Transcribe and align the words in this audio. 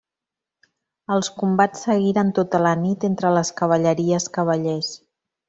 Els 1.15 1.29
combats 1.41 1.83
seguiren 1.87 2.31
tota 2.39 2.63
la 2.69 2.73
nit 2.87 3.07
entre 3.11 3.33
les 3.37 3.53
cavalleries 3.61 4.27
cavallers. 4.41 4.91